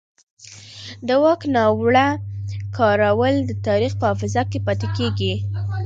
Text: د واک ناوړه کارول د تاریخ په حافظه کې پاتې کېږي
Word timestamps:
د 1.07 1.09
واک 1.23 1.41
ناوړه 1.55 2.07
کارول 2.77 3.35
د 3.43 3.51
تاریخ 3.67 3.91
په 3.97 4.05
حافظه 4.09 4.41
کې 4.51 4.59
پاتې 4.65 4.87
کېږي 4.97 5.33